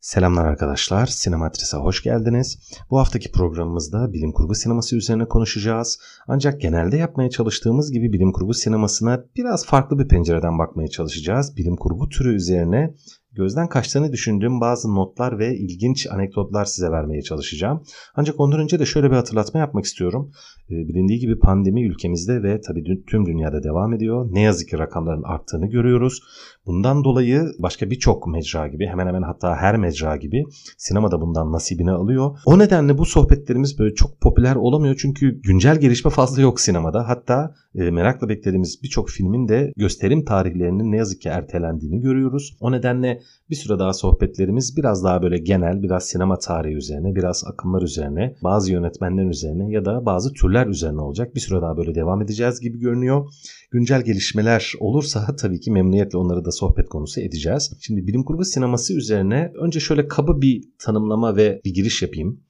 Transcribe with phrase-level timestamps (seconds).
[0.00, 2.58] Selamlar arkadaşlar, Sinematris'e hoş geldiniz.
[2.90, 5.98] Bu haftaki programımızda bilim kurgu sineması üzerine konuşacağız.
[6.28, 11.56] Ancak genelde yapmaya çalıştığımız gibi bilim kurgu sinemasına biraz farklı bir pencereden bakmaya çalışacağız.
[11.56, 12.94] Bilim kurgu türü üzerine
[13.38, 17.82] gözden kaçtığını düşündüğüm bazı notlar ve ilginç anekdotlar size vermeye çalışacağım.
[18.14, 20.30] Ancak ondan önce de şöyle bir hatırlatma yapmak istiyorum.
[20.70, 24.28] Ee, bilindiği gibi pandemi ülkemizde ve tabii tüm dünyada devam ediyor.
[24.30, 26.20] Ne yazık ki rakamların arttığını görüyoruz.
[26.66, 30.44] Bundan dolayı başka birçok mecra gibi hemen hemen hatta her mecra gibi
[30.76, 32.38] sinemada bundan nasibini alıyor.
[32.46, 37.08] O nedenle bu sohbetlerimiz böyle çok popüler olamıyor çünkü güncel gelişme fazla yok sinemada.
[37.08, 42.56] Hatta e, merakla beklediğimiz birçok filmin de gösterim tarihlerinin ne yazık ki ertelendiğini görüyoruz.
[42.60, 47.44] O nedenle bir süre daha sohbetlerimiz biraz daha böyle genel, biraz sinema tarihi üzerine, biraz
[47.46, 51.34] akımlar üzerine, bazı yönetmenler üzerine ya da bazı türler üzerine olacak.
[51.34, 53.26] Bir süre daha böyle devam edeceğiz gibi görünüyor.
[53.70, 57.72] Güncel gelişmeler olursa tabii ki memnuniyetle onları da sohbet konusu edeceğiz.
[57.80, 62.40] Şimdi bilim kurgu sineması üzerine önce şöyle kaba bir tanımlama ve bir giriş yapayım.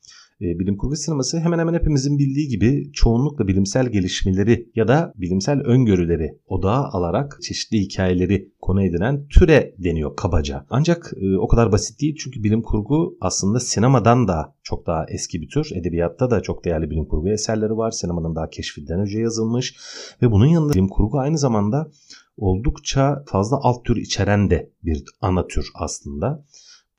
[0.41, 5.61] E, bilim kurgu sineması hemen hemen hepimizin bildiği gibi çoğunlukla bilimsel gelişmeleri ya da bilimsel
[5.61, 10.67] öngörüleri odağa alarak çeşitli hikayeleri konu edinen türe deniyor kabaca.
[10.71, 15.41] Ancak e, o kadar basit değil çünkü bilim kurgu aslında sinemadan da çok daha eski
[15.41, 15.71] bir tür.
[15.75, 17.91] Edebiyatta da çok değerli bilim kurgu eserleri var.
[17.91, 19.77] Sinemanın daha keşfinden önce yazılmış
[20.23, 21.91] ve bunun yanında bilim kurgu aynı zamanda
[22.37, 26.45] oldukça fazla alt tür içeren de bir ana tür aslında.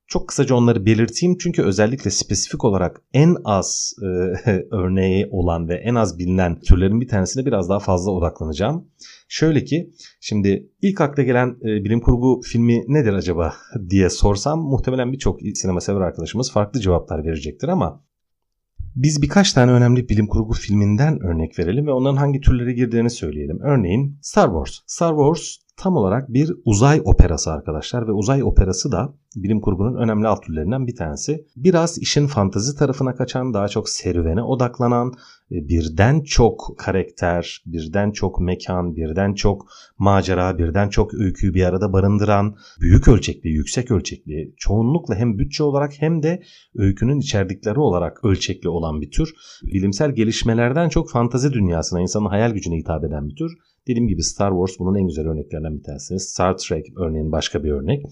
[0.09, 4.05] Çok kısaca onları belirteyim çünkü özellikle spesifik olarak en az e,
[4.71, 8.87] örneği olan ve en az bilinen türlerin bir tanesine biraz daha fazla odaklanacağım.
[9.27, 9.89] Şöyle ki
[10.21, 13.53] şimdi ilk akla gelen e, bilim kurgu filmi nedir acaba
[13.89, 18.03] diye sorsam muhtemelen birçok sinema sever arkadaşımız farklı cevaplar verecektir ama
[18.95, 23.59] biz birkaç tane önemli bilim kurgu filminden örnek verelim ve onların hangi türlere girdiğini söyleyelim.
[23.61, 24.79] Örneğin Star Wars.
[24.87, 30.27] Star Wars tam olarak bir uzay operası arkadaşlar ve uzay operası da bilim kurgunun önemli
[30.27, 31.45] alt türlerinden bir tanesi.
[31.55, 35.13] Biraz işin fantazi tarafına kaçan, daha çok serüvene odaklanan,
[35.51, 41.93] e, birden çok karakter, birden çok mekan, birden çok macera, birden çok öyküyü bir arada
[41.93, 46.43] barındıran, büyük ölçekli, yüksek ölçekli, çoğunlukla hem bütçe olarak hem de
[46.75, 49.33] öykünün içerdikleri olarak ölçekli olan bir tür.
[49.63, 53.51] Bilimsel gelişmelerden çok fantazi dünyasına, insanın hayal gücüne hitap eden bir tür.
[53.87, 56.19] Dediğim gibi Star Wars bunun en güzel örneklerinden bir tanesi.
[56.19, 58.05] Star Trek örneğin başka bir örnek.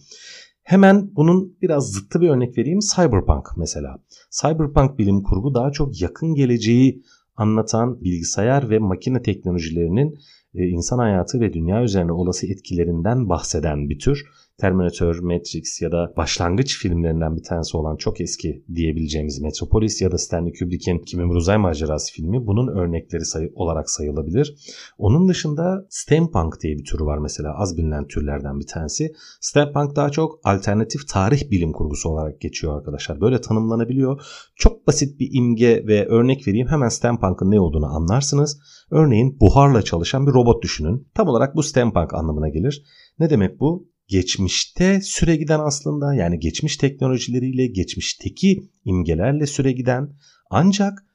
[0.68, 2.80] Hemen bunun biraz zıttı bir örnek vereyim.
[2.96, 3.98] Cyberpunk mesela.
[4.42, 7.04] Cyberpunk bilim kurgu daha çok yakın geleceği
[7.36, 10.20] anlatan bilgisayar ve makine teknolojilerinin
[10.54, 14.24] e, insan hayatı ve dünya üzerine olası etkilerinden bahseden bir tür.
[14.62, 20.18] Terminator, Matrix ya da başlangıç filmlerinden bir tanesi olan çok eski diyebileceğimiz Metropolis ya da
[20.18, 24.56] Stanley Kubrick'in Kim Uzay Macerası filmi bunun örnekleri sayı olarak sayılabilir.
[24.98, 29.12] Onun dışında steampunk diye bir türü var mesela az bilinen türlerden bir tanesi.
[29.42, 33.22] Steampunk daha çok alternatif tarih bilim kurgusu olarak geçiyor arkadaşlar.
[33.22, 34.22] Böyle tanımlanabiliyor.
[34.56, 36.68] Çok basit bir imge ve örnek vereyim.
[36.68, 38.60] Hemen steampunk'ın ne olduğunu anlarsınız.
[38.92, 41.08] Örneğin buharla çalışan bir robot düşünün.
[41.14, 42.84] Tam olarak bu steampunk anlamına gelir.
[43.20, 43.97] Ne demek bu?
[44.08, 50.10] Geçmişte süre giden aslında yani geçmiş teknolojileriyle geçmişteki imgelerle süre giden
[50.50, 51.06] ancak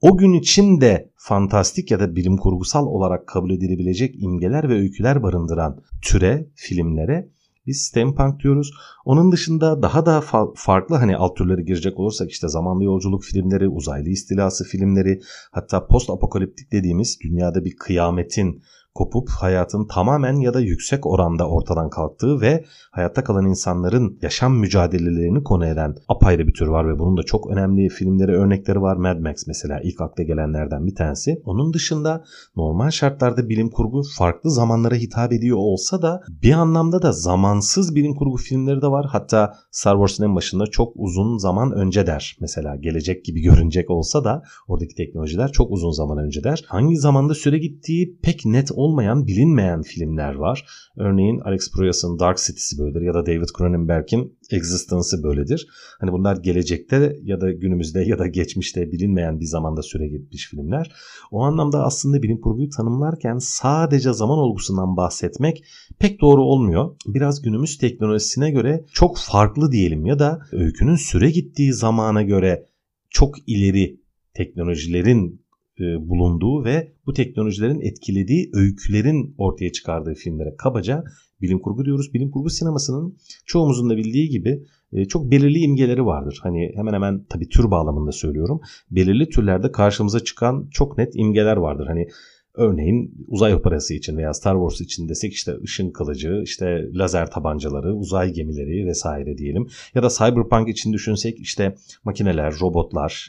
[0.00, 5.22] o gün için de fantastik ya da bilim kurgusal olarak kabul edilebilecek imgeler ve öyküler
[5.22, 7.28] barındıran türe, filmlere
[7.66, 8.70] biz steampunk diyoruz.
[9.04, 13.68] Onun dışında daha da fa- farklı hani alt türleri girecek olursak işte zamanlı yolculuk filmleri,
[13.68, 18.62] uzaylı istilası filmleri, hatta post apokaliptik dediğimiz dünyada bir kıyametin
[18.94, 25.42] kopup hayatın tamamen ya da yüksek oranda ortadan kalktığı ve hayatta kalan insanların yaşam mücadelelerini
[25.42, 28.96] konu eden apayrı bir tür var ve bunun da çok önemli filmleri örnekleri var.
[28.96, 31.42] Mad Max mesela ilk akla gelenlerden bir tanesi.
[31.44, 32.24] Onun dışında
[32.56, 38.14] normal şartlarda bilim kurgu farklı zamanlara hitap ediyor olsa da bir anlamda da zamansız bilim
[38.14, 39.06] kurgu filmleri de var.
[39.08, 42.36] Hatta Star Wars'ın en başında çok uzun zaman önce der.
[42.40, 46.64] Mesela gelecek gibi görünecek olsa da oradaki teknolojiler çok uzun zaman önce der.
[46.68, 48.83] Hangi zamanda süre gittiği pek net olmayan,
[49.26, 50.66] bilinmeyen filmler var.
[50.96, 55.66] Örneğin Alex Proyas'ın Dark City'si böyledir ya da David Cronenberg'in Existence'ı böyledir.
[56.00, 60.92] Hani bunlar gelecekte ya da günümüzde ya da geçmişte bilinmeyen bir zamanda süre gitmiş filmler.
[61.30, 65.64] O anlamda aslında bilim kurguyu tanımlarken sadece zaman olgusundan bahsetmek
[65.98, 66.96] pek doğru olmuyor.
[67.06, 72.66] Biraz günümüz teknolojisine göre çok farklı diyelim ya da öykünün süre gittiği zamana göre
[73.10, 74.00] çok ileri
[74.34, 75.43] teknolojilerin
[75.80, 81.04] bulunduğu ve bu teknolojilerin etkilediği öykülerin ortaya çıkardığı filmlere kabaca
[81.42, 82.14] bilim kurgu diyoruz.
[82.14, 83.16] Bilim kurgu sinemasının
[83.46, 84.62] çoğumuzun da bildiği gibi
[84.92, 86.38] e, çok belirli imgeleri vardır.
[86.42, 88.60] Hani hemen hemen tabii tür bağlamında söylüyorum.
[88.90, 91.86] Belirli türlerde karşımıza çıkan çok net imgeler vardır.
[91.86, 92.08] Hani
[92.56, 97.94] Örneğin uzay operası için veya Star Wars için desek işte ışın kılıcı, işte lazer tabancaları,
[97.94, 99.66] uzay gemileri vesaire diyelim.
[99.94, 101.74] Ya da Cyberpunk için düşünsek işte
[102.04, 103.28] makineler, robotlar,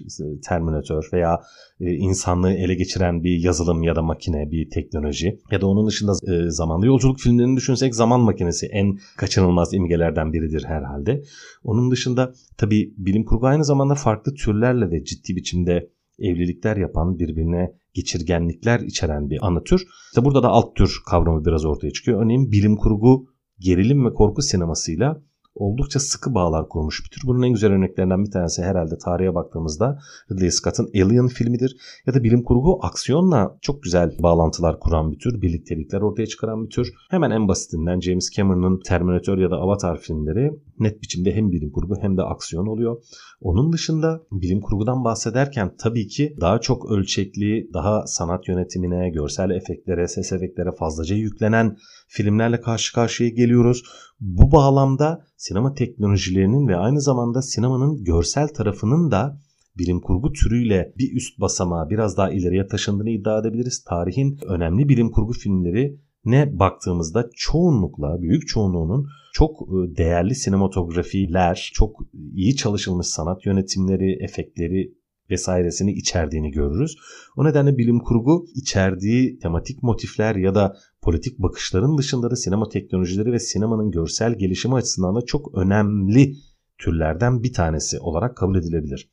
[0.50, 1.40] Terminator veya
[1.80, 5.40] e, insanlığı ele geçiren bir yazılım ya da makine, bir teknoloji.
[5.52, 10.66] Ya da onun dışında e, zamanlı yolculuk filmlerini düşünsek zaman makinesi en kaçınılmaz imgelerden biridir
[10.66, 11.24] herhalde.
[11.64, 15.90] Onun dışında tabii bilim kurgu aynı zamanda farklı türlerle de ciddi biçimde
[16.20, 19.88] evlilikler yapan, birbirine geçirgenlikler içeren bir ana tür.
[20.12, 22.24] İşte burada da alt tür kavramı biraz ortaya çıkıyor.
[22.24, 23.28] Örneğin bilim kurgu,
[23.60, 25.22] gerilim ve korku sinemasıyla
[25.56, 27.28] oldukça sıkı bağlar kurmuş bir tür.
[27.28, 30.00] Bunun en güzel örneklerinden bir tanesi herhalde tarihe baktığımızda
[30.32, 31.78] Ridley Scott'ın Alien filmidir.
[32.06, 36.70] Ya da bilim kurgu aksiyonla çok güzel bağlantılar kuran bir tür, birliktelikler ortaya çıkaran bir
[36.70, 36.94] tür.
[37.10, 41.96] Hemen en basitinden James Cameron'ın Terminator ya da Avatar filmleri net biçimde hem bilim kurgu
[42.02, 43.04] hem de aksiyon oluyor.
[43.42, 50.08] Onun dışında bilim kurgudan bahsederken tabii ki daha çok ölçekli, daha sanat yönetimine, görsel efektlere,
[50.08, 51.78] ses efektlere fazlaca yüklenen
[52.08, 53.84] filmlerle karşı karşıya geliyoruz.
[54.20, 59.40] Bu bağlamda sinema teknolojilerinin ve aynı zamanda sinemanın görsel tarafının da
[59.78, 63.84] bilim kurgu türüyle bir üst basamağa biraz daha ileriye taşındığını iddia edebiliriz.
[63.84, 72.00] Tarihin önemli bilim kurgu filmleri ne baktığımızda çoğunlukla, büyük çoğunluğunun çok e, değerli sinematografiler, çok
[72.34, 74.94] iyi çalışılmış sanat yönetimleri, efektleri
[75.30, 76.96] vesairesini içerdiğini görürüz.
[77.38, 83.32] O nedenle bilim kurgu içerdiği tematik motifler ya da politik bakışların dışında da sinema teknolojileri
[83.32, 86.34] ve sinemanın görsel gelişimi açısından da çok önemli
[86.78, 89.10] türlerden bir tanesi olarak kabul edilebilir.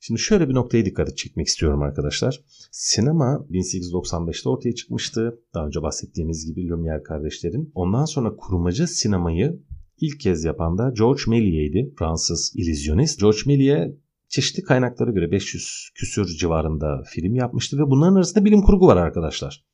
[0.00, 2.40] Şimdi şöyle bir noktaya dikkat çekmek istiyorum arkadaşlar.
[2.70, 5.40] Sinema 1895'te ortaya çıkmıştı.
[5.54, 7.70] Daha önce bahsettiğimiz gibi Lumière kardeşlerin.
[7.74, 9.60] Ondan sonra kurmaca sinemayı
[10.00, 11.94] ilk kez yapan da George Méliès'di.
[11.98, 13.20] Fransız illüzyonist.
[13.20, 13.94] George Méliès
[14.34, 19.64] çeşitli kaynaklara göre 500 küsür civarında film yapmıştı ve bunların arasında bilim kurgu var arkadaşlar.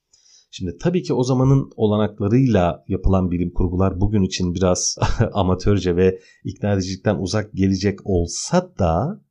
[0.51, 4.97] Şimdi tabii ki o zamanın olanaklarıyla yapılan bilim kurgular bugün için biraz
[5.33, 9.25] amatörce ve ikna edicilikten uzak gelecek olsa da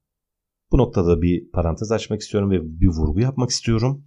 [0.72, 4.06] bu noktada bir parantez açmak istiyorum ve bir vurgu yapmak istiyorum.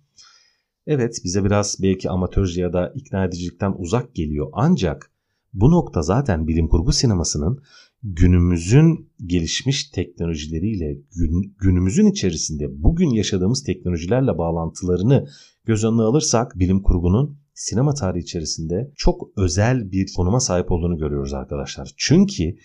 [0.87, 5.12] Evet bize biraz belki amatörce ya da ikna edicilikten uzak geliyor ancak
[5.53, 7.63] bu nokta zaten bilim kurgu sinemasının
[8.03, 15.29] günümüzün gelişmiş teknolojileriyle gün, günümüzün içerisinde bugün yaşadığımız teknolojilerle bağlantılarını
[15.65, 21.35] göz önüne alırsak bilim kurgunun sinema tarihi içerisinde çok özel bir konuma sahip olduğunu görüyoruz
[21.35, 21.95] arkadaşlar.
[21.97, 22.57] Çünkü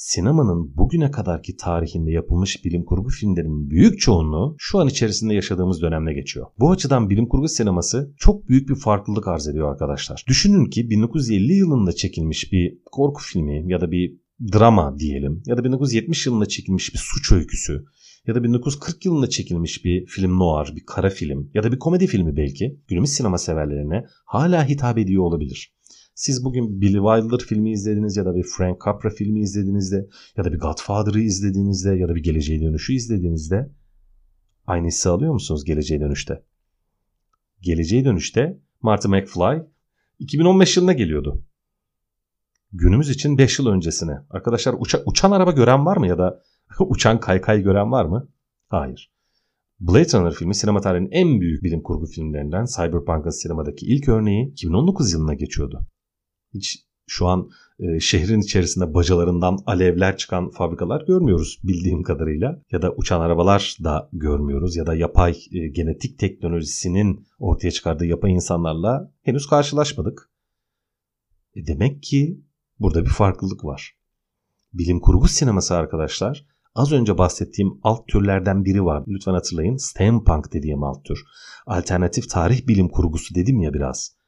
[0.00, 6.12] sinemanın bugüne kadarki tarihinde yapılmış bilim kurgu filmlerinin büyük çoğunluğu şu an içerisinde yaşadığımız dönemde
[6.12, 6.46] geçiyor.
[6.58, 10.24] Bu açıdan bilim kurgu sineması çok büyük bir farklılık arz ediyor arkadaşlar.
[10.26, 14.16] Düşünün ki 1950 yılında çekilmiş bir korku filmi ya da bir
[14.52, 17.84] drama diyelim ya da 1970 yılında çekilmiş bir suç öyküsü
[18.26, 22.06] ya da 1940 yılında çekilmiş bir film noir, bir kara film ya da bir komedi
[22.06, 25.72] filmi belki günümüz sinema severlerine hala hitap ediyor olabilir.
[26.20, 30.52] Siz bugün Billy Wilder filmi izlediniz ya da bir Frank Capra filmi izlediğinizde ya da
[30.52, 33.70] bir Godfather'ı izlediğinizde ya da bir Geleceğe Dönüşü izlediğinizde
[34.66, 36.42] aynı hissi alıyor musunuz Geleceğe Dönüşte?
[37.60, 39.62] Geleceğe Dönüşte Marty McFly
[40.18, 41.44] 2015 yılında geliyordu.
[42.72, 44.18] Günümüz için 5 yıl öncesine.
[44.30, 46.42] Arkadaşlar uça, uçan araba gören var mı ya da
[46.80, 48.28] uçan kaykay gören var mı?
[48.68, 49.12] Hayır.
[49.80, 55.12] Blade Runner filmi sinema tarihinin en büyük bilim kurgu filmlerinden Cyberpunk'ın sinemadaki ilk örneği 2019
[55.12, 55.86] yılına geçiyordu.
[56.54, 62.62] Hiç şu an e, şehrin içerisinde bacalarından alevler çıkan fabrikalar görmüyoruz bildiğim kadarıyla.
[62.72, 68.32] Ya da uçan arabalar da görmüyoruz ya da yapay e, genetik teknolojisinin ortaya çıkardığı yapay
[68.32, 70.30] insanlarla henüz karşılaşmadık.
[71.54, 72.40] E demek ki
[72.80, 73.96] burada bir farklılık var.
[74.72, 79.04] Bilim kurgu sineması arkadaşlar az önce bahsettiğim alt türlerden biri var.
[79.08, 79.76] Lütfen hatırlayın.
[79.76, 81.24] Steampunk dediğim alt tür.
[81.66, 84.19] Alternatif tarih bilim kurgusu dedim ya biraz.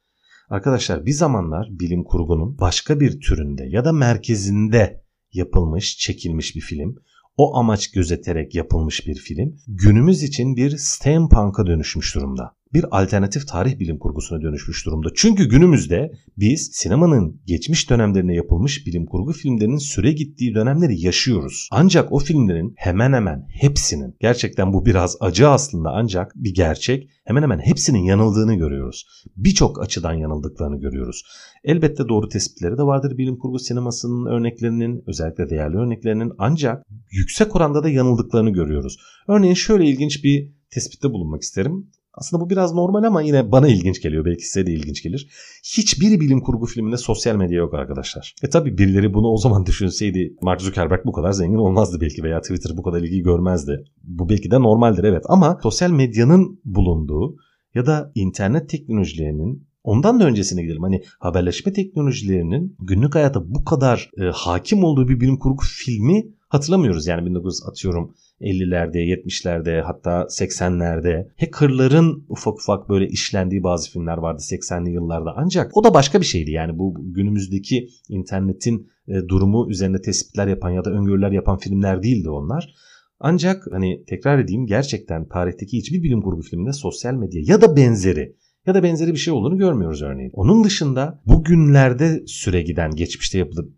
[0.53, 6.97] Arkadaşlar bir zamanlar bilim kurgunun başka bir türünde ya da merkezinde yapılmış, çekilmiş bir film.
[7.37, 9.57] O amaç gözeterek yapılmış bir film.
[9.67, 15.09] Günümüz için bir steampunk'a dönüşmüş durumda bir alternatif tarih bilim kurgusuna dönüşmüş durumda.
[15.15, 21.69] Çünkü günümüzde biz sinemanın geçmiş dönemlerine yapılmış bilim kurgu filmlerinin süre gittiği dönemleri yaşıyoruz.
[21.73, 27.43] Ancak o filmlerin hemen hemen hepsinin gerçekten bu biraz acı aslında ancak bir gerçek hemen
[27.43, 29.07] hemen hepsinin yanıldığını görüyoruz.
[29.37, 31.23] Birçok açıdan yanıldıklarını görüyoruz.
[31.65, 37.85] Elbette doğru tespitleri de vardır bilim kurgu sinemasının örneklerinin özellikle değerli örneklerinin ancak yüksek oranda
[37.85, 38.97] da yanıldıklarını görüyoruz.
[39.29, 41.91] Örneğin şöyle ilginç bir tespitte bulunmak isterim.
[42.15, 44.25] Aslında bu biraz normal ama yine bana ilginç geliyor.
[44.25, 45.29] Belki size de ilginç gelir.
[45.77, 48.35] Hiçbir bilim kurgu filminde sosyal medya yok arkadaşlar.
[48.43, 52.41] E tabi birileri bunu o zaman düşünseydi Mark Zuckerberg bu kadar zengin olmazdı belki veya
[52.41, 53.85] Twitter bu kadar ilgi görmezdi.
[54.05, 57.37] Bu belki de normaldir evet ama sosyal medyanın bulunduğu
[57.75, 60.83] ya da internet teknolojilerinin Ondan da öncesine gidelim.
[60.83, 67.07] Hani haberleşme teknolojilerinin günlük hayata bu kadar e, hakim olduğu bir bilim kurgu filmi hatırlamıyoruz.
[67.07, 74.43] Yani 19 atıyorum 50'lerde, 70'lerde hatta 80'lerde hackerların ufak ufak böyle işlendiği bazı filmler vardı
[74.43, 75.35] 80'li yıllarda.
[75.37, 76.51] Ancak o da başka bir şeydi.
[76.51, 82.31] Yani bu günümüzdeki internetin e, durumu üzerinde tespitler yapan ya da öngörüler yapan filmler değildi
[82.31, 82.75] onlar.
[83.21, 88.37] Ancak hani tekrar edeyim gerçekten tarihteki hiçbir bilim kurgu filminde sosyal medya ya da benzeri
[88.67, 90.31] ya da benzeri bir şey olduğunu görmüyoruz örneğin.
[90.35, 93.73] Onun dışında bugünlerde süre giden, geçmişte yapılıp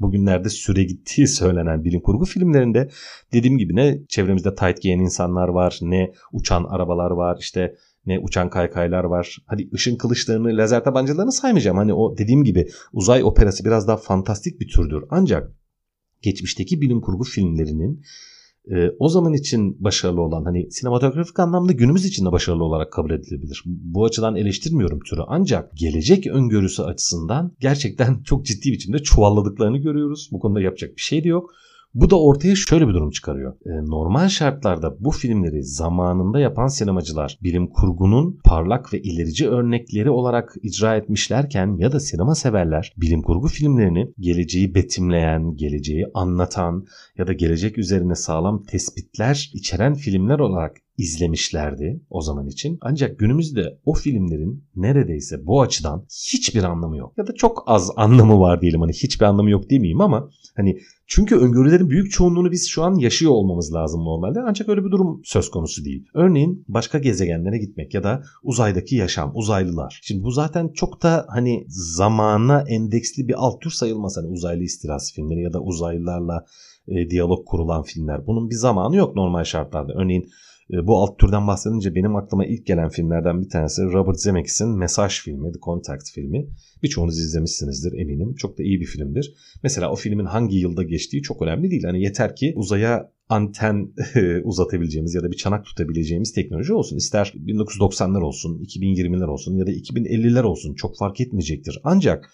[0.00, 2.88] bugünlerde süre gittiği söylenen bilim kurgu filmlerinde
[3.32, 7.74] dediğim gibi ne çevremizde tight giyen insanlar var, ne uçan arabalar var, işte
[8.06, 9.36] ne uçan kaykaylar var.
[9.46, 11.76] Hadi ışın kılıçlarını, lazer tabancalarını saymayacağım.
[11.76, 15.04] Hani o dediğim gibi uzay operası biraz daha fantastik bir türdür.
[15.10, 15.52] Ancak
[16.22, 18.02] geçmişteki bilim kurgu filmlerinin
[18.68, 23.10] e, o zaman için başarılı olan hani sinematografik anlamda günümüz için de başarılı olarak kabul
[23.10, 23.62] edilebilir.
[23.66, 30.28] Bu açıdan eleştirmiyorum türü ancak gelecek öngörüsü açısından gerçekten çok ciddi biçimde çuvalladıklarını görüyoruz.
[30.32, 31.50] Bu konuda yapacak bir şey de yok.
[31.94, 33.54] Bu da ortaya şöyle bir durum çıkarıyor.
[33.66, 40.54] E, normal şartlarda bu filmleri zamanında yapan sinemacılar bilim kurgunun parlak ve ilerici örnekleri olarak
[40.62, 46.84] icra etmişlerken ya da sinema severler bilim kurgu filmlerini geleceği betimleyen, geleceği anlatan
[47.18, 52.78] ya da gelecek üzerine sağlam tespitler içeren filmler olarak izlemişlerdi o zaman için.
[52.80, 57.12] Ancak günümüzde o filmlerin neredeyse bu açıdan hiçbir anlamı yok.
[57.16, 58.80] Ya da çok az anlamı var diyelim.
[58.80, 63.32] Hani hiçbir anlamı yok demeyeyim ama hani çünkü öngörülerin büyük çoğunluğunu biz şu an yaşıyor
[63.32, 64.40] olmamız lazım normalde.
[64.46, 66.04] Ancak öyle bir durum söz konusu değil.
[66.14, 70.00] Örneğin başka gezegenlere gitmek ya da uzaydaki yaşam, uzaylılar.
[70.02, 74.16] Şimdi bu zaten çok da hani zamana endeksli bir alt tür sayılmaz.
[74.16, 76.44] Hani uzaylı istilası filmleri ya da uzaylılarla
[76.88, 78.26] e, diyalog kurulan filmler.
[78.26, 79.92] Bunun bir zamanı yok normal şartlarda.
[79.92, 80.30] Örneğin
[80.72, 85.52] bu alt türden bahsedince benim aklıma ilk gelen filmlerden bir tanesi Robert Zemeckis'in Mesaj filmi,
[85.52, 86.46] The Contact filmi.
[86.82, 88.34] Birçoğunuz izlemişsinizdir eminim.
[88.34, 89.34] Çok da iyi bir filmdir.
[89.62, 91.84] Mesela o filmin hangi yılda geçtiği çok önemli değil.
[91.84, 93.92] Hani yeter ki uzaya anten
[94.44, 96.96] uzatabileceğimiz ya da bir çanak tutabileceğimiz teknoloji olsun.
[96.96, 101.80] İster 1990'lar olsun, 2020'ler olsun ya da 2050'ler olsun çok fark etmeyecektir.
[101.84, 102.30] Ancak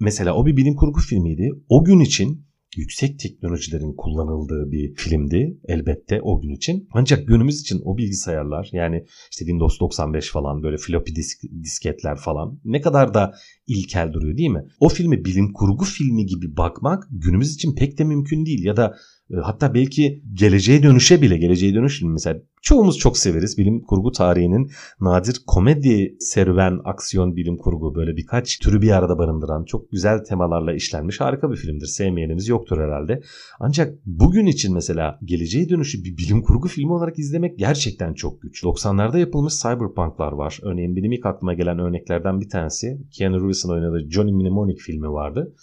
[0.00, 1.50] mesela o bir bilim kurgu filmiydi.
[1.68, 2.44] O gün için
[2.76, 6.88] yüksek teknolojilerin kullanıldığı bir filmdi elbette o gün için.
[6.92, 12.60] Ancak günümüz için o bilgisayarlar yani işte Windows 95 falan böyle floppy disk, disketler falan
[12.64, 13.34] ne kadar da
[13.66, 14.64] ilkel duruyor değil mi?
[14.80, 18.94] O filmi bilim kurgu filmi gibi bakmak günümüz için pek de mümkün değil ya da
[19.42, 23.58] hatta belki geleceğe dönüşe bile geleceğe dönüş mesela çoğumuz çok severiz.
[23.58, 24.70] Bilim kurgu tarihinin
[25.00, 30.74] nadir komedi serüven aksiyon bilim kurgu böyle birkaç türü bir arada barındıran çok güzel temalarla
[30.74, 31.86] işlenmiş harika bir filmdir.
[31.86, 33.22] Sevmeyenimiz yoktur herhalde.
[33.60, 38.62] Ancak bugün için mesela geleceğe dönüşü bir bilim kurgu filmi olarak izlemek gerçekten çok güç.
[38.64, 40.58] 90'larda yapılmış cyberpunklar var.
[40.62, 45.54] Örneğin benim ilk aklıma gelen örneklerden bir tanesi Keanu Reeves'in oynadığı Johnny Mnemonic filmi vardı.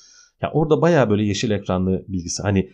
[0.41, 2.69] Ya orada baya böyle yeşil ekranlı bilgisi hani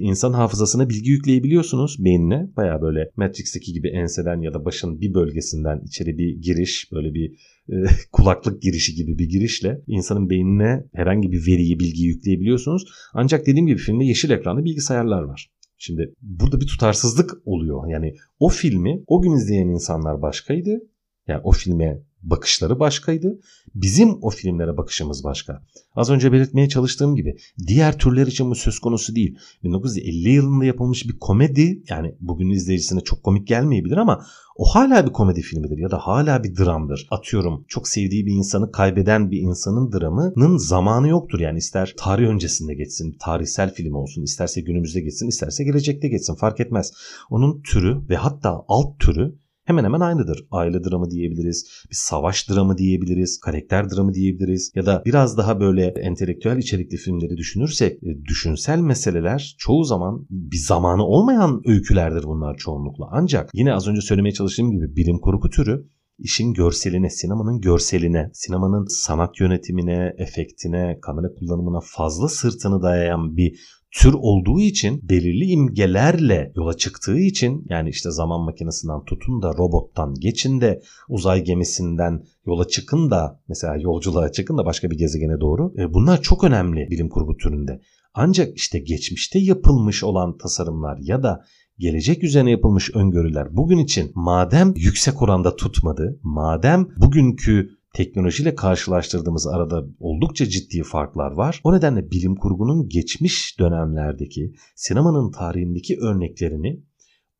[0.00, 2.48] insan hafızasına bilgi yükleyebiliyorsunuz beynine.
[2.56, 7.30] Baya böyle Matrix'teki gibi enseden ya da başın bir bölgesinden içeri bir giriş böyle bir
[7.68, 7.74] e,
[8.12, 12.84] kulaklık girişi gibi bir girişle insanın beynine herhangi bir veriyi, bilgiyi yükleyebiliyorsunuz.
[13.12, 15.50] Ancak dediğim gibi filmde yeşil ekranlı bilgisayarlar var.
[15.78, 17.88] Şimdi burada bir tutarsızlık oluyor.
[17.88, 20.80] Yani o filmi o gün izleyen insanlar başkaydı.
[21.28, 23.40] Yani o filme bakışları başkaydı.
[23.74, 25.62] Bizim o filmlere bakışımız başka.
[25.94, 29.38] Az önce belirtmeye çalıştığım gibi diğer türler için bu söz konusu değil.
[29.62, 34.26] 1950 yılında yapılmış bir komedi yani bugün izleyicisine çok komik gelmeyebilir ama
[34.56, 37.06] o hala bir komedi filmidir ya da hala bir dramdır.
[37.10, 41.40] Atıyorum çok sevdiği bir insanı kaybeden bir insanın dramının zamanı yoktur.
[41.40, 46.60] Yani ister tarih öncesinde geçsin, tarihsel film olsun, isterse günümüzde geçsin, isterse gelecekte geçsin fark
[46.60, 46.92] etmez.
[47.30, 50.46] Onun türü ve hatta alt türü hemen hemen aynıdır.
[50.50, 55.86] Aile dramı diyebiliriz, bir savaş dramı diyebiliriz, karakter dramı diyebiliriz ya da biraz daha böyle
[55.86, 63.08] entelektüel içerikli filmleri düşünürsek e, düşünsel meseleler çoğu zaman bir zamanı olmayan öykülerdir bunlar çoğunlukla.
[63.10, 68.86] Ancak yine az önce söylemeye çalıştığım gibi bilim kurgu türü işin görseline, sinemanın görseline, sinemanın
[68.88, 73.60] sanat yönetimine, efektine, kamera kullanımına fazla sırtını dayayan bir
[73.94, 80.14] tür olduğu için belirli imgelerle yola çıktığı için yani işte zaman makinesinden tutun da robottan
[80.14, 85.74] geçin de uzay gemisinden yola çıkın da mesela yolculuğa çıkın da başka bir gezegene doğru.
[85.78, 87.80] E, bunlar çok önemli bilim kurgu türünde.
[88.14, 91.40] Ancak işte geçmişte yapılmış olan tasarımlar ya da
[91.78, 99.84] gelecek üzerine yapılmış öngörüler bugün için madem yüksek oranda tutmadı, madem bugünkü teknolojiyle karşılaştırdığımız arada
[100.00, 101.60] oldukça ciddi farklar var.
[101.64, 106.82] O nedenle bilim kurgunun geçmiş dönemlerdeki sinemanın tarihindeki örneklerini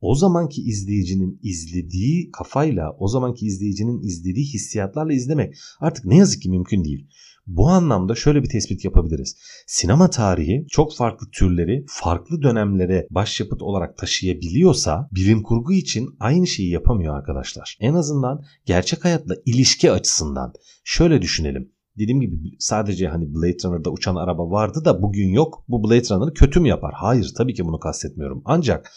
[0.01, 6.51] o zamanki izleyicinin izlediği kafayla, o zamanki izleyicinin izlediği hissiyatlarla izlemek artık ne yazık ki
[6.51, 7.09] mümkün değil.
[7.47, 9.37] Bu anlamda şöyle bir tespit yapabiliriz.
[9.67, 16.71] Sinema tarihi çok farklı türleri farklı dönemlere başyapıt olarak taşıyabiliyorsa bilim kurgu için aynı şeyi
[16.71, 17.77] yapamıyor arkadaşlar.
[17.81, 20.53] En azından gerçek hayatla ilişki açısından
[20.85, 21.73] şöyle düşünelim.
[21.99, 25.65] Dediğim gibi sadece hani Blade Runner'da uçan araba vardı da bugün yok.
[25.69, 26.95] Bu Blade Runner'ı kötü mü yapar?
[26.97, 28.43] Hayır tabii ki bunu kastetmiyorum.
[28.45, 28.91] Ancak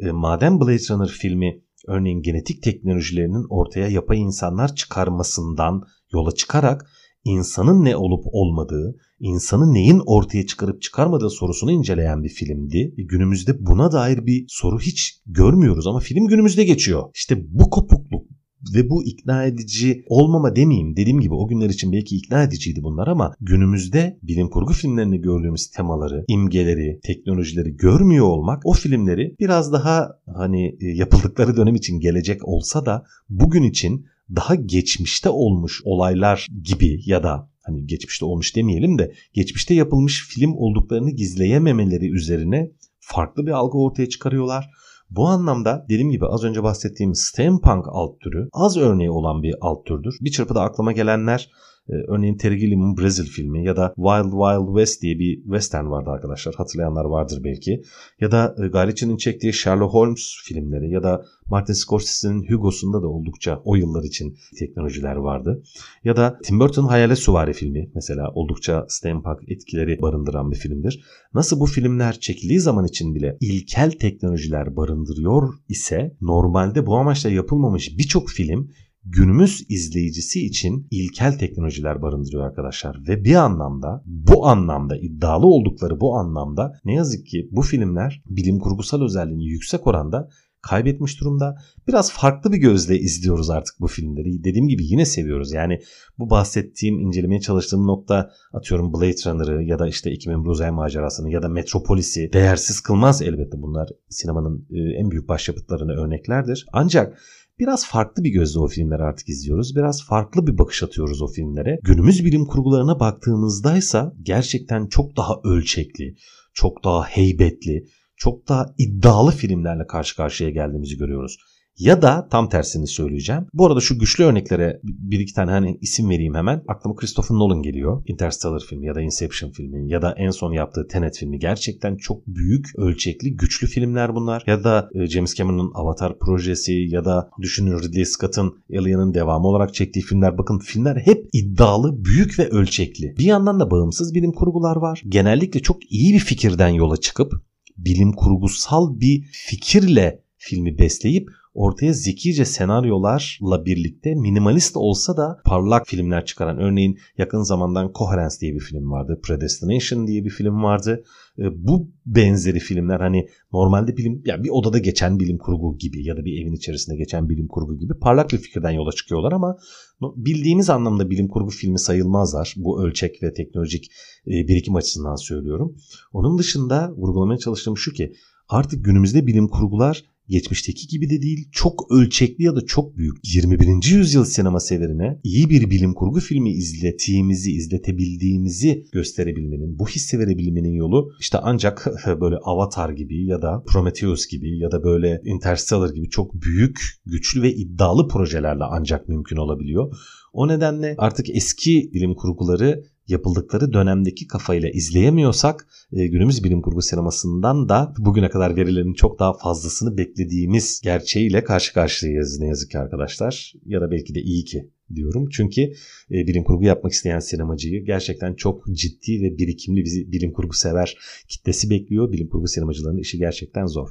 [0.00, 5.82] e, madem Blade Runner filmi örneğin genetik teknolojilerinin ortaya yapay insanlar çıkarmasından
[6.12, 6.86] yola çıkarak
[7.24, 12.94] insanın ne olup olmadığı, insanın neyin ortaya çıkarıp çıkarmadığı sorusunu inceleyen bir filmdi.
[12.96, 17.10] Günümüzde buna dair bir soru hiç görmüyoruz ama film günümüzde geçiyor.
[17.14, 18.26] İşte bu kopukluk
[18.74, 20.96] ve bu ikna edici olmama demeyeyim.
[20.96, 25.70] Dediğim gibi o günler için belki ikna ediciydi bunlar ama günümüzde bilim kurgu filmlerinde gördüğümüz
[25.70, 32.48] temaları, imgeleri, teknolojileri görmüyor olmak o filmleri biraz daha hani e, yapıldıkları dönem için gelecek
[32.48, 38.98] olsa da bugün için daha geçmişte olmuş olaylar gibi ya da hani geçmişte olmuş demeyelim
[38.98, 42.70] de geçmişte yapılmış film olduklarını gizleyememeleri üzerine
[43.00, 44.70] farklı bir algı ortaya çıkarıyorlar.
[45.10, 49.86] Bu anlamda dediğim gibi az önce bahsettiğim steampunk alt türü az örneği olan bir alt
[49.86, 50.14] türdür.
[50.20, 51.50] Bir çırpıda aklıma gelenler
[51.88, 56.54] örneğin Terry Gilliam'ın Brazil filmi ya da Wild Wild West diye bir western vardı arkadaşlar.
[56.54, 57.82] Hatırlayanlar vardır belki.
[58.20, 63.62] Ya da e, Guy çektiği Sherlock Holmes filmleri ya da Martin Scorsese'nin Hugo'sunda da oldukça
[63.64, 65.62] o yıllar için teknolojiler vardı.
[66.04, 71.04] Ya da Tim Burton Hayalet Suvari filmi mesela oldukça steampunk etkileri barındıran bir filmdir.
[71.34, 77.98] Nasıl bu filmler çekildiği zaman için bile ilkel teknolojiler barındırıyor ise normalde bu amaçla yapılmamış
[77.98, 78.70] birçok film
[79.04, 83.08] günümüz izleyicisi için ilkel teknolojiler barındırıyor arkadaşlar.
[83.08, 88.58] Ve bir anlamda bu anlamda iddialı oldukları bu anlamda ne yazık ki bu filmler bilim
[88.58, 90.28] kurgusal özelliğini yüksek oranda
[90.62, 91.56] kaybetmiş durumda.
[91.88, 94.44] Biraz farklı bir gözle izliyoruz artık bu filmleri.
[94.44, 95.52] Dediğim gibi yine seviyoruz.
[95.52, 95.80] Yani
[96.18, 101.42] bu bahsettiğim, incelemeye çalıştığım nokta atıyorum Blade Runner'ı ya da işte 2001 Uzay Macerası'nı ya
[101.42, 106.66] da Metropolis'i değersiz kılmaz elbette bunlar sinemanın e, en büyük başyapıtlarına örneklerdir.
[106.72, 107.18] Ancak
[107.58, 109.76] Biraz farklı bir gözle o filmleri artık izliyoruz.
[109.76, 111.78] Biraz farklı bir bakış atıyoruz o filmlere.
[111.82, 116.14] Günümüz bilim kurgularına baktığımızdaysa gerçekten çok daha ölçekli,
[116.54, 121.38] çok daha heybetli, çok daha iddialı filmlerle karşı karşıya geldiğimizi görüyoruz.
[121.78, 123.46] Ya da tam tersini söyleyeceğim.
[123.54, 126.62] Bu arada şu güçlü örneklere bir iki tane hani isim vereyim hemen.
[126.68, 128.02] Aklıma Christopher Nolan geliyor.
[128.06, 131.38] Interstellar filmi ya da Inception filmi ya da en son yaptığı Tenet filmi.
[131.38, 134.42] Gerçekten çok büyük, ölçekli, güçlü filmler bunlar.
[134.46, 139.74] Ya da e, James Cameron'ın Avatar projesi ya da düşünün Ridley Scott'ın Alien'ın devamı olarak
[139.74, 140.38] çektiği filmler.
[140.38, 143.14] Bakın filmler hep iddialı, büyük ve ölçekli.
[143.18, 145.02] Bir yandan da bağımsız bilim kurgular var.
[145.08, 147.32] Genellikle çok iyi bir fikirden yola çıkıp
[147.76, 156.24] bilim kurgusal bir fikirle filmi besleyip ortaya zekice senaryolarla birlikte minimalist olsa da parlak filmler
[156.24, 159.20] çıkaran örneğin yakın zamandan Coherence diye bir film vardı.
[159.22, 161.04] Predestination diye bir film vardı.
[161.38, 166.16] E, bu benzeri filmler hani normalde bilim yani bir odada geçen bilim kurgu gibi ya
[166.16, 169.56] da bir evin içerisinde geçen bilim kurgu gibi parlak bir fikirden yola çıkıyorlar ama
[170.02, 172.54] bildiğimiz anlamda bilim kurgu filmi sayılmazlar.
[172.56, 173.90] Bu ölçek ve teknolojik
[174.26, 175.76] e, birikim açısından söylüyorum.
[176.12, 178.12] Onun dışında vurgulamaya çalıştığım şu ki
[178.48, 183.90] artık günümüzde bilim kurgular geçmişteki gibi de değil çok ölçekli ya da çok büyük 21.
[183.90, 191.10] yüzyıl sinema severine iyi bir bilim kurgu filmi izlettiğimizi, izletebildiğimizi gösterebilmenin, bu hissi verebilmenin yolu
[191.20, 191.86] işte ancak
[192.20, 197.42] böyle Avatar gibi ya da Prometheus gibi ya da böyle Interstellar gibi çok büyük, güçlü
[197.42, 199.94] ve iddialı projelerle ancak mümkün olabiliyor.
[200.32, 207.68] O nedenle artık eski bilim kurguları yapıldıkları dönemdeki kafayla izleyemiyorsak e, günümüz bilim kurgu sinemasından
[207.68, 213.52] da bugüne kadar verilerin çok daha fazlasını beklediğimiz gerçeğiyle karşı karşıyayız ne yazık ki arkadaşlar.
[213.66, 215.28] Ya da belki de iyi ki diyorum.
[215.28, 215.62] Çünkü
[216.10, 220.98] e, bilim kurgu yapmak isteyen sinemacıyı gerçekten çok ciddi ve birikimli bir bilim kurgu sever
[221.28, 222.12] kitlesi bekliyor.
[222.12, 223.88] Bilim kurgu sinemacılarının işi gerçekten zor.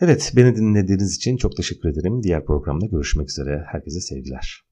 [0.00, 2.22] Evet beni dinlediğiniz için çok teşekkür ederim.
[2.22, 3.64] Diğer programda görüşmek üzere.
[3.66, 4.69] Herkese sevgiler.